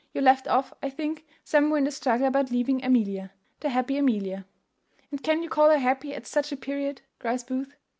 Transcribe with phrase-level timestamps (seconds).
[0.15, 4.47] You left off, I think, somewhere in the struggle about leaving Amelia the happy Amelia."
[5.11, 7.75] "And can you call her happy at such a period?" cries Booth.